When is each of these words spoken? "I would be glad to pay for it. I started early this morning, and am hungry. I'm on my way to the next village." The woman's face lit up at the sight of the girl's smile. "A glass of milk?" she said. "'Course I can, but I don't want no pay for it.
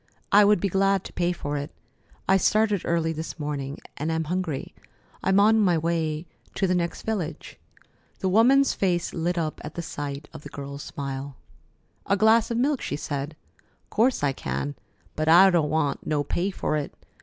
"I 0.31 0.45
would 0.45 0.59
be 0.59 0.67
glad 0.67 1.03
to 1.03 1.13
pay 1.13 1.31
for 1.31 1.57
it. 1.57 1.69
I 2.27 2.35
started 2.37 2.81
early 2.85 3.13
this 3.13 3.37
morning, 3.37 3.77
and 3.97 4.11
am 4.11 4.23
hungry. 4.23 4.73
I'm 5.21 5.39
on 5.39 5.59
my 5.61 5.77
way 5.77 6.25
to 6.55 6.65
the 6.65 6.73
next 6.73 7.03
village." 7.03 7.59
The 8.17 8.27
woman's 8.27 8.73
face 8.73 9.13
lit 9.13 9.37
up 9.37 9.61
at 9.63 9.75
the 9.75 9.83
sight 9.83 10.27
of 10.33 10.41
the 10.41 10.49
girl's 10.49 10.81
smile. 10.81 11.35
"A 12.07 12.17
glass 12.17 12.49
of 12.49 12.57
milk?" 12.57 12.81
she 12.81 12.95
said. 12.95 13.35
"'Course 13.91 14.23
I 14.23 14.33
can, 14.33 14.73
but 15.15 15.27
I 15.27 15.51
don't 15.51 15.69
want 15.69 16.07
no 16.07 16.23
pay 16.23 16.49
for 16.49 16.75
it. 16.77 16.95